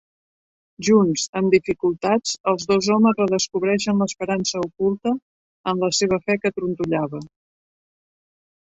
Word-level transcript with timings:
Junts, 0.87 1.25
amb 1.41 1.53
dificultats, 1.55 2.31
els 2.53 2.65
dos 2.73 2.89
homes 2.95 3.19
redescobreixen 3.21 4.01
l'esperança 4.05 4.65
oculta 4.71 5.15
en 5.75 5.85
la 5.87 5.95
seva 6.01 6.21
fe 6.29 6.41
que 6.45 6.57
trontollava. 6.59 7.25